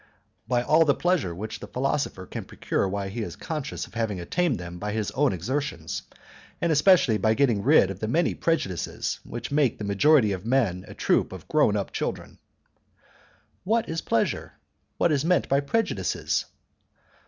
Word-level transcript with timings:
"By 0.47 0.63
all 0.63 0.83
the 0.83 0.95
pleasure 0.95 1.35
which 1.35 1.59
the 1.59 1.67
philosopher 1.67 2.25
can 2.25 2.45
procure 2.45 2.89
when 2.89 3.11
he 3.11 3.21
is 3.21 3.35
conscious 3.35 3.85
of 3.85 3.93
having 3.93 4.19
obtained 4.19 4.57
them 4.59 4.79
by 4.79 4.93
his 4.93 5.11
own 5.11 5.31
exertions, 5.31 6.01
and 6.59 6.71
especially 6.71 7.19
by 7.19 7.35
getting 7.35 7.61
rid 7.61 7.91
of 7.91 7.99
the 7.99 8.07
many 8.07 8.33
prejudices 8.33 9.19
which 9.23 9.51
make 9.51 9.73
of 9.73 9.77
the 9.77 9.83
majority 9.83 10.31
of 10.31 10.43
men 10.43 10.85
a 10.87 10.95
troop 10.95 11.31
of 11.31 11.47
grown 11.47 11.75
up 11.77 11.91
children." 11.91 12.39
"What 13.63 13.87
is 13.87 14.01
pleasure? 14.01 14.53
What 14.97 15.11
is 15.11 15.23
meant 15.23 15.47
by 15.47 15.59
prejudices?" 15.59 16.45